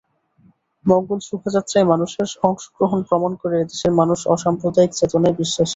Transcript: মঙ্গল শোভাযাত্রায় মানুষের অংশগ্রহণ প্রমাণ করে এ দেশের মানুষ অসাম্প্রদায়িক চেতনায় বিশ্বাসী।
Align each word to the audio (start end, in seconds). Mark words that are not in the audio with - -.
মঙ্গল 0.85 1.19
শোভাযাত্রায় 1.27 1.89
মানুষের 1.91 2.27
অংশগ্রহণ 2.43 2.99
প্রমাণ 3.09 3.31
করে 3.41 3.55
এ 3.57 3.69
দেশের 3.71 3.93
মানুষ 3.99 4.19
অসাম্প্রদায়িক 4.35 4.91
চেতনায় 4.99 5.37
বিশ্বাসী। 5.39 5.69